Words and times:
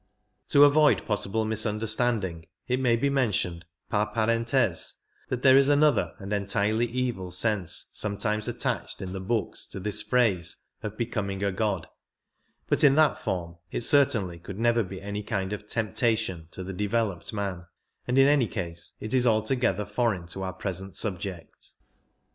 To 0.47 0.63
avoid 0.63 1.05
possible 1.05 1.45
misunderstanding 1.45 2.47
it 2.67 2.79
may 2.79 2.95
be 2.95 3.07
mentioned 3.11 3.65
par 3.91 4.11
parenthkse 4.11 4.95
that 5.29 5.43
there 5.43 5.55
is 5.55 5.69
another 5.69 6.15
and 6.17 6.33
entirely 6.33 6.87
evil 6.87 7.29
sense 7.29 7.85
sometimes 7.93 8.47
attached 8.47 8.99
in 9.03 9.13
the 9.13 9.19
books 9.19 9.67
to 9.67 9.79
this 9.79 10.01
phrase 10.01 10.55
of" 10.81 10.97
becoming 10.97 11.43
a 11.43 11.51
god,*' 11.51 11.85
but 12.67 12.83
in 12.83 12.95
that 12.95 13.21
form 13.21 13.57
it 13.69 13.81
certainly 13.81 14.39
could 14.39 14.57
never 14.57 14.81
be 14.81 14.99
any 14.99 15.21
kind 15.21 15.53
of 15.53 15.67
temptation 15.67 16.47
*' 16.49 16.51
to 16.53 16.63
the 16.63 16.73
developed 16.73 17.31
man, 17.31 17.67
and 18.07 18.17
in 18.17 18.25
any 18.27 18.47
case 18.47 18.93
it 18.99 19.13
is 19.13 19.27
altogether 19.27 19.85
foreign 19.85 20.25
to 20.25 20.41
our 20.41 20.53
present 20.53 20.95
subject. 20.95 21.73